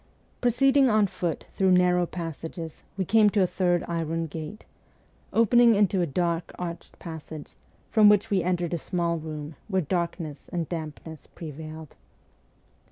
Proceeding 0.41 0.89
on 0.89 1.05
foot 1.05 1.45
through 1.53 1.73
narrow 1.73 2.07
passages, 2.07 2.81
we 2.97 3.05
came 3.05 3.29
to 3.29 3.43
a 3.43 3.45
third 3.45 3.85
iron 3.87 4.25
gate, 4.25 4.65
opening 5.31 5.75
into 5.75 6.01
a 6.01 6.07
dark 6.07 6.51
arched 6.57 6.97
passage, 6.97 7.53
from 7.91 8.09
which 8.09 8.31
we 8.31 8.41
entered 8.41 8.73
a 8.73 8.79
small 8.79 9.19
room 9.19 9.55
where 9.67 9.83
darkness 9.83 10.49
and 10.51 10.67
dampness 10.67 11.27
prevailed. 11.27 11.95